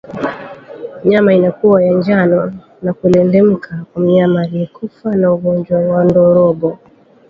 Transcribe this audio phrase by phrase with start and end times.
[1.09, 6.79] Nyama inakuwa ya njano na kulendemka kwa mnyama aliyekufa na ugonjwa wa ndorobo